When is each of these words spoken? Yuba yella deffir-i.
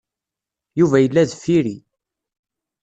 Yuba 0.79 0.97
yella 0.99 1.23
deffir-i. 1.29 1.77